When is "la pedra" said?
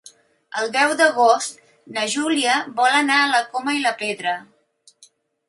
3.87-4.35